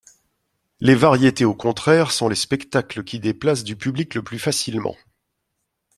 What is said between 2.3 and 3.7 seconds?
spectacles qui déplacent